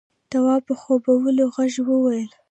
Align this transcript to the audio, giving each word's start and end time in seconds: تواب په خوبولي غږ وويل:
تواب 0.31 0.61
په 0.67 0.73
خوبولي 0.81 1.45
غږ 1.53 1.73
وويل: 1.89 2.31